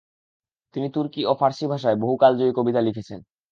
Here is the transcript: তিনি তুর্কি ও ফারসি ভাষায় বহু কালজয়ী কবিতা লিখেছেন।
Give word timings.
তিনি 0.73 0.87
তুর্কি 0.89 1.21
ও 1.25 1.33
ফারসি 1.39 1.65
ভাষায় 1.67 1.97
বহু 1.99 2.13
কালজয়ী 2.17 2.51
কবিতা 2.55 2.81
লিখেছেন। 2.81 3.19